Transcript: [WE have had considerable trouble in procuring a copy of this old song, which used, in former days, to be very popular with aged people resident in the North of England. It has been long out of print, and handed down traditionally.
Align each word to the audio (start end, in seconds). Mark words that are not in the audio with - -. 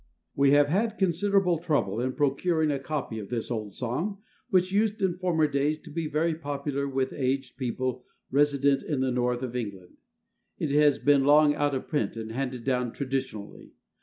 [WE 0.35 0.49
have 0.49 0.67
had 0.67 0.97
considerable 0.97 1.59
trouble 1.59 1.99
in 2.01 2.13
procuring 2.13 2.71
a 2.71 2.79
copy 2.79 3.19
of 3.19 3.29
this 3.29 3.51
old 3.51 3.71
song, 3.75 4.17
which 4.49 4.71
used, 4.71 4.99
in 5.03 5.15
former 5.19 5.47
days, 5.47 5.77
to 5.77 5.91
be 5.91 6.07
very 6.07 6.33
popular 6.33 6.87
with 6.87 7.13
aged 7.13 7.55
people 7.55 8.03
resident 8.31 8.81
in 8.81 9.01
the 9.01 9.11
North 9.11 9.43
of 9.43 9.55
England. 9.55 9.97
It 10.57 10.71
has 10.71 10.97
been 10.97 11.23
long 11.23 11.53
out 11.53 11.75
of 11.75 11.87
print, 11.87 12.15
and 12.17 12.31
handed 12.31 12.63
down 12.63 12.93
traditionally. 12.93 13.73